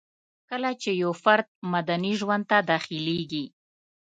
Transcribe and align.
کله 0.49 0.69
چي 0.81 0.89
يو 1.01 1.11
فرد 1.23 1.47
مدني 1.73 2.11
ژوند 2.19 2.43
ته 2.49 2.57
داخليږي 2.69 3.45